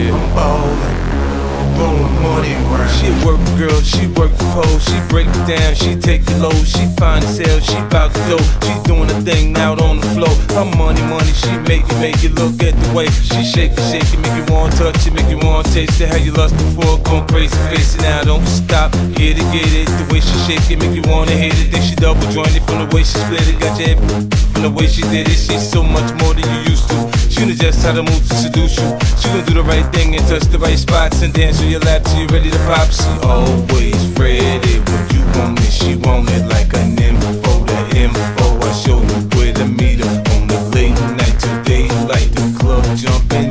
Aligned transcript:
Yeah. 0.00 0.16
I'm 0.16 0.34
ballin'. 0.34 1.00
Money 2.20 2.52
she 3.00 3.08
work 3.24 3.40
girl, 3.56 3.80
she 3.80 4.06
work 4.12 4.32
the 4.36 4.44
pole, 4.52 4.78
she 4.80 4.96
break 5.08 5.26
down, 5.48 5.74
she 5.74 5.96
take 5.96 6.20
it 6.28 6.36
low, 6.36 6.52
she 6.64 6.84
find 7.00 7.24
hell, 7.24 7.60
she 7.60 7.76
bout 7.88 8.12
to 8.12 8.20
go, 8.28 8.36
she 8.60 8.76
doing 8.84 9.08
a 9.08 9.20
thing 9.24 9.56
out 9.56 9.80
on 9.80 10.00
the 10.00 10.06
floor. 10.12 10.32
Her 10.52 10.68
money, 10.76 11.00
money, 11.08 11.32
she 11.32 11.52
make 11.64 11.88
it, 11.88 11.98
make 12.00 12.22
it 12.24 12.32
look 12.36 12.62
at 12.62 12.76
the 12.76 12.88
way 12.94 13.08
she 13.08 13.42
shake 13.44 13.72
it, 13.72 13.84
shake 13.88 14.12
it, 14.12 14.20
make 14.20 14.36
you 14.36 14.44
want 14.52 14.72
to 14.76 14.92
touch 14.92 15.06
it, 15.06 15.12
make 15.12 15.28
you 15.28 15.38
want 15.38 15.66
to 15.66 15.72
taste 15.72 16.00
it. 16.00 16.08
How 16.08 16.16
you 16.16 16.32
lost 16.32 16.56
before, 16.56 17.00
going 17.00 17.26
crazy, 17.28 17.56
face 17.72 17.94
it 17.96 18.02
now, 18.02 18.24
don't 18.24 18.44
stop, 18.46 18.92
get 19.16 19.40
it, 19.40 19.48
get 19.52 19.72
it. 19.72 19.88
The 19.88 20.04
way 20.12 20.20
she 20.20 20.36
shake 20.44 20.70
it, 20.70 20.78
make 20.78 20.92
you 20.92 21.04
wanna 21.10 21.32
hit 21.32 21.56
it. 21.56 21.72
Then 21.72 21.80
she 21.80 21.94
double 21.96 22.28
jointed 22.32 22.62
from 22.64 22.84
the 22.84 22.88
way 22.94 23.04
she 23.04 23.16
split 23.16 23.48
it, 23.48 23.60
got 23.60 23.80
your 23.80 23.96
from 24.52 24.62
the 24.62 24.70
way 24.70 24.86
she 24.86 25.02
did 25.08 25.28
it. 25.28 25.40
She's 25.40 25.64
so 25.64 25.82
much 25.82 26.12
more 26.20 26.34
than 26.34 26.44
you 26.44 26.72
used 26.72 26.88
to. 26.88 27.19
Knows 27.40 27.56
just 27.58 27.82
how 27.82 27.92
to 27.92 28.02
move 28.02 28.28
to 28.28 28.34
seduce 28.34 28.76
you. 28.76 28.98
She 29.16 29.28
gon' 29.28 29.44
do 29.46 29.54
the 29.54 29.62
right 29.64 29.86
thing 29.94 30.14
and 30.14 30.26
touch 30.28 30.42
the 30.52 30.58
right 30.58 30.78
spots 30.78 31.22
and 31.22 31.32
dance 31.32 31.58
on 31.62 31.70
your 31.70 31.80
lap 31.80 32.02
till 32.04 32.18
you're 32.20 32.28
ready 32.28 32.50
to 32.50 32.58
pop. 32.68 32.90
She 32.92 33.08
always 33.24 33.96
ready 34.20 34.76
when 34.78 35.02
you 35.08 35.24
want 35.38 35.58
it. 35.58 35.72
She 35.72 35.96
want 35.96 36.28
it 36.30 36.44
like 36.46 36.72
an 36.74 36.98
info, 37.00 37.64
the 37.64 37.96
info. 37.96 38.60
I 38.60 38.72
show 38.76 39.00
you 39.00 39.20
where 39.34 39.54
to 39.54 39.66
meet 39.66 40.00
her 40.00 40.22
on 40.36 40.48
the 40.48 40.60
late 40.76 41.00
night 41.16 41.36
till 41.40 41.62
daylight. 41.64 42.30
The 42.36 42.56
club 42.60 42.84
jumping 42.94 43.49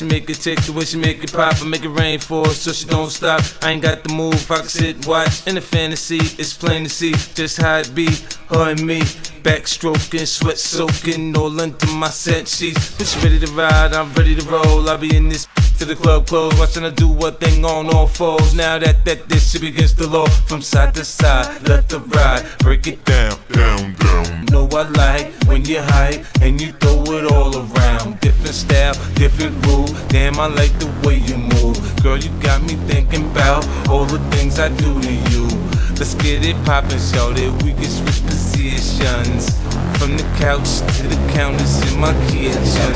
she 0.00 0.06
make 0.06 0.30
it 0.30 0.36
tick, 0.36 0.58
the 0.62 0.72
way 0.72 0.86
she 0.86 0.96
make 0.96 1.22
it 1.22 1.30
pop, 1.30 1.60
and 1.60 1.70
make 1.70 1.84
it 1.84 1.90
rain 1.90 2.18
for 2.18 2.46
her 2.46 2.54
so 2.54 2.72
she 2.72 2.86
don't 2.86 3.10
stop. 3.10 3.42
I 3.60 3.72
ain't 3.72 3.82
got 3.82 4.02
the 4.02 4.14
move, 4.14 4.50
I 4.50 4.60
can 4.60 4.68
sit 4.68 4.96
and 4.96 5.04
watch. 5.04 5.46
In 5.46 5.56
the 5.56 5.60
fantasy, 5.60 6.20
it's 6.40 6.54
plain 6.54 6.84
to 6.84 6.88
see 6.88 7.12
just 7.34 7.60
how 7.60 7.78
it 7.78 7.94
be, 7.94 8.08
her 8.48 8.70
and 8.70 8.82
me. 8.82 9.00
Backstroking, 9.42 10.26
sweat 10.26 10.58
soaking, 10.58 11.36
all 11.36 11.60
into 11.60 11.86
my 11.88 12.08
set 12.08 12.48
sheets. 12.48 12.98
When 12.98 13.06
she 13.06 13.18
ready 13.20 13.44
to 13.44 13.52
ride, 13.52 13.92
I'm 13.92 14.10
ready 14.14 14.34
to 14.36 14.44
roll. 14.48 14.88
I'll 14.88 14.96
be 14.96 15.14
in 15.14 15.28
this 15.28 15.46
to 15.78 15.84
the 15.84 15.96
club 15.96 16.26
close, 16.26 16.58
watching 16.58 16.82
her 16.82 16.90
do 16.90 17.08
what 17.08 17.40
thing 17.40 17.64
on 17.64 17.94
all 17.94 18.06
fours. 18.06 18.54
Now 18.54 18.78
that 18.78 19.04
that 19.04 19.28
this 19.28 19.52
shit 19.52 19.62
against 19.62 19.98
the 19.98 20.06
law, 20.06 20.26
from 20.48 20.62
side 20.62 20.94
to 20.94 21.04
side, 21.04 21.68
left 21.68 21.90
to 21.90 21.98
right, 21.98 22.42
break 22.60 22.86
it 22.86 23.04
down, 23.04 23.38
down, 23.52 23.94
down. 23.96 24.44
Know 24.46 24.66
I 24.72 24.88
like 24.88 25.32
when 25.44 25.64
you 25.64 25.80
hype 25.80 26.24
and 26.40 26.58
you 26.60 26.72
throw 26.72 27.02
it 27.16 27.30
all 27.30 27.54
around. 27.54 28.19
Different 28.50 28.70
style, 28.70 29.14
different 29.14 29.66
rule. 29.66 29.86
Damn, 30.08 30.40
I 30.40 30.48
like 30.48 30.76
the 30.80 30.90
way 31.06 31.22
you 31.22 31.38
move. 31.38 31.78
Girl, 32.02 32.18
you 32.18 32.30
got 32.42 32.60
me 32.62 32.74
thinking 32.90 33.30
about 33.30 33.62
all 33.88 34.06
the 34.06 34.18
things 34.34 34.58
I 34.58 34.74
do 34.74 34.90
to 35.00 35.12
you. 35.30 35.46
Let's 35.94 36.16
get 36.16 36.42
it 36.42 36.58
poppin', 36.66 36.98
show 36.98 37.30
that 37.30 37.62
we 37.62 37.70
can 37.78 37.86
switch 37.86 38.18
positions. 38.26 39.54
From 40.02 40.16
the 40.18 40.26
couch 40.42 40.82
to 40.98 41.02
the 41.06 41.20
counters 41.30 41.78
in 41.86 42.00
my 42.00 42.10
kitchen. 42.26 42.90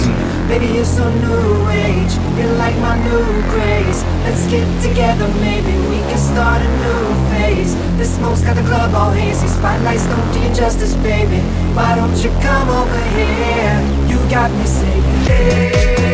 Baby, 0.50 0.74
you're 0.74 0.84
so 0.84 1.06
new 1.22 1.70
age. 1.70 2.10
You're 2.34 2.58
like 2.58 2.74
my 2.82 2.98
new 3.06 3.22
craze. 3.54 4.02
Let's 4.26 4.50
get 4.50 4.66
together, 4.82 5.28
maybe 5.38 5.70
we 5.86 6.02
can 6.10 6.18
start 6.18 6.66
a 6.66 6.70
new 6.82 7.04
phase. 7.30 7.78
The 7.94 8.04
smoke's 8.04 8.42
got 8.42 8.56
the 8.56 8.66
club 8.66 8.92
all 8.92 9.12
hazy. 9.12 9.46
Spotlights 9.46 10.06
don't 10.10 10.32
do 10.34 10.40
you 10.40 10.52
justice, 10.52 10.96
baby. 10.98 11.38
Why 11.78 11.94
don't 11.94 12.18
you 12.18 12.30
come 12.42 12.68
over 12.74 13.02
here? 13.14 14.03
Got 14.30 14.50
me 14.50 14.64
saying, 14.64 15.02
hey, 15.26 16.13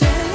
Thank 0.00 0.31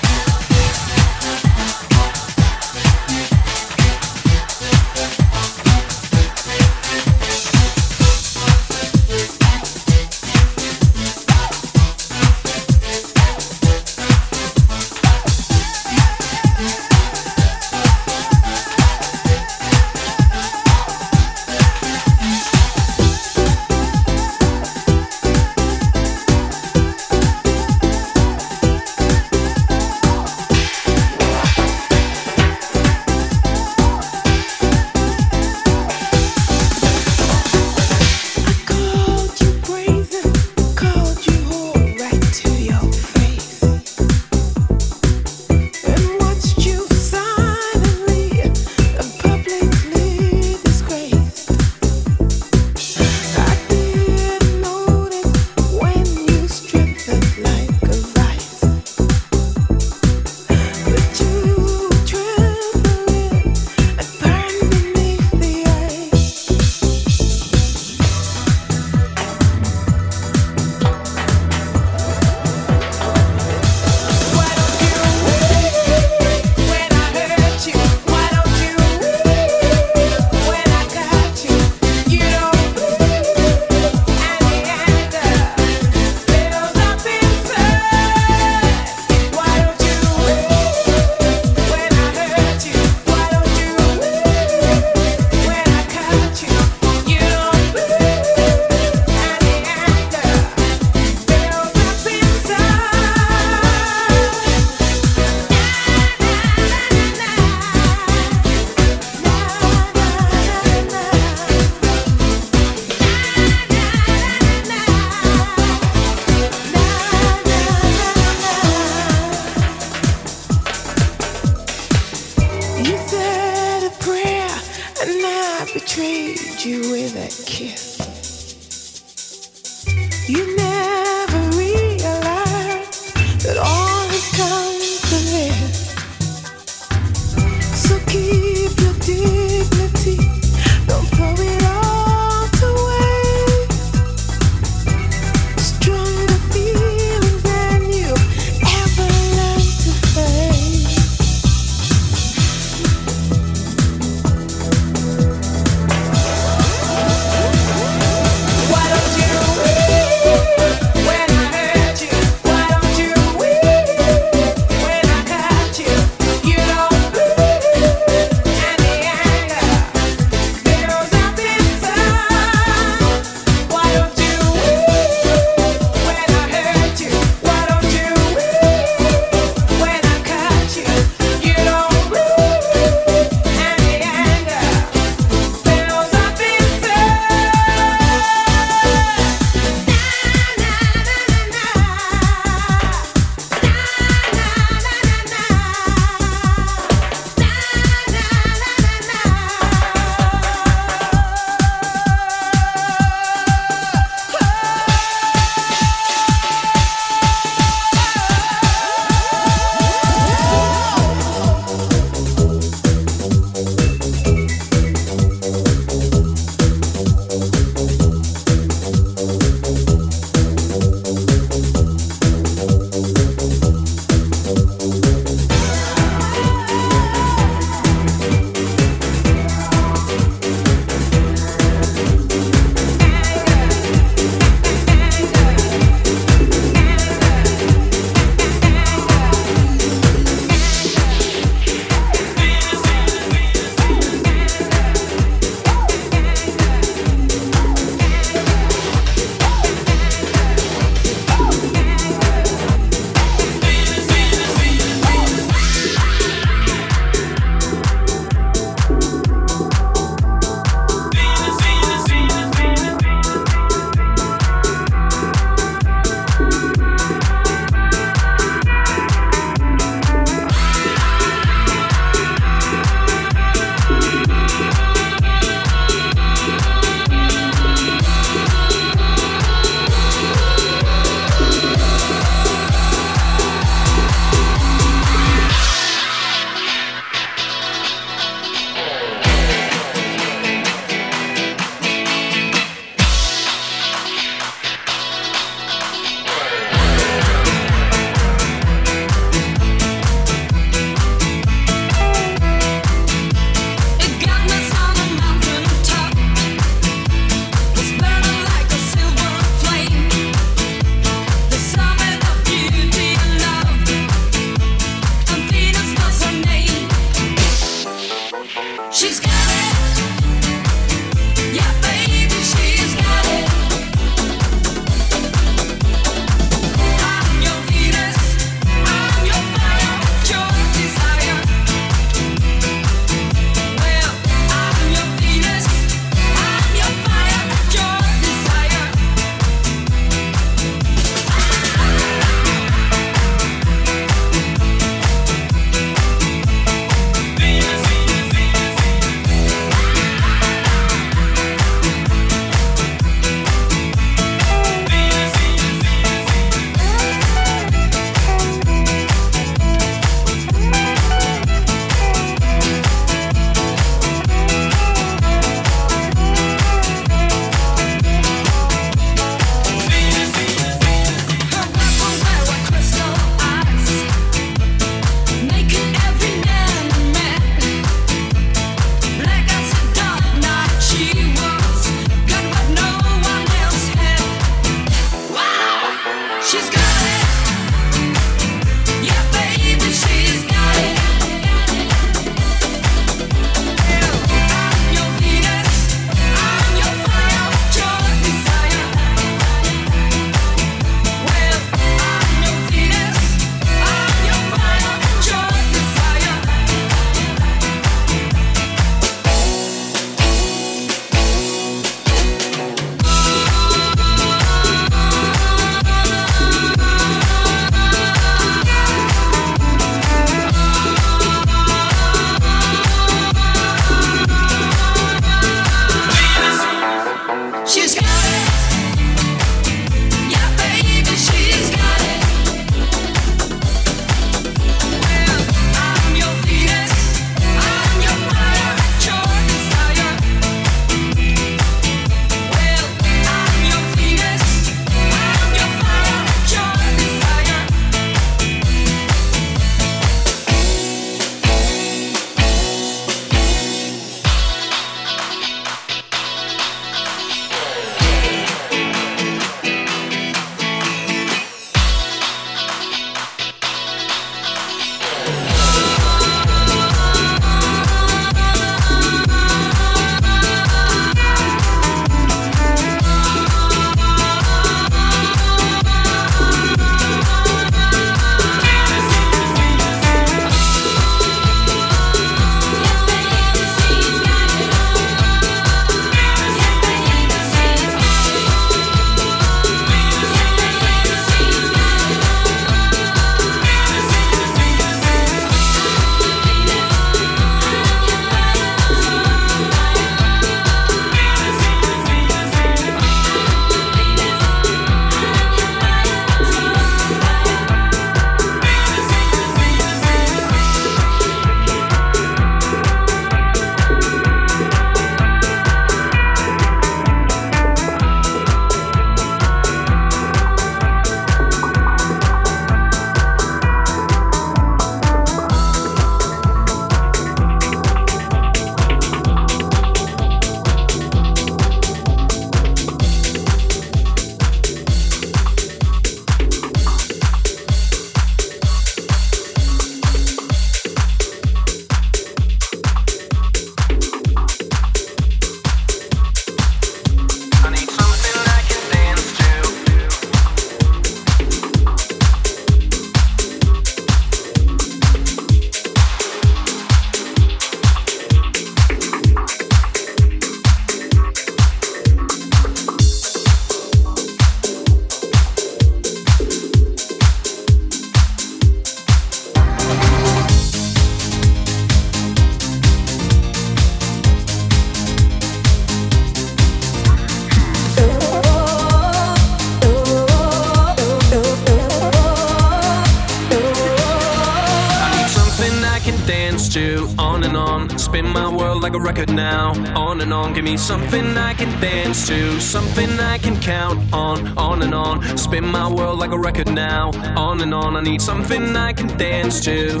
Give 590.56 590.64
me 590.64 590.78
something 590.78 591.36
I 591.36 591.52
can 591.52 591.68
dance 591.82 592.26
to, 592.28 592.58
something 592.62 593.20
I 593.20 593.36
can 593.36 593.60
count 593.60 594.00
on, 594.10 594.56
on 594.56 594.80
and 594.80 594.94
on. 594.94 595.36
Spin 595.36 595.66
my 595.66 595.86
world 595.86 596.18
like 596.18 596.30
a 596.30 596.38
record 596.38 596.72
now, 596.72 597.10
on 597.36 597.60
and 597.60 597.74
on. 597.74 597.94
I 597.94 598.00
need 598.00 598.22
something 598.22 598.74
I 598.74 598.94
can 598.94 599.08
dance 599.18 599.60
to. 599.66 600.00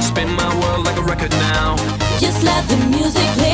Spin 0.00 0.30
my 0.36 0.58
world 0.58 0.86
like 0.86 0.96
a 0.96 1.02
record 1.02 1.32
now. 1.32 1.76
Just 2.18 2.42
let 2.44 2.66
the 2.66 2.78
music 2.88 3.26
play. 3.34 3.45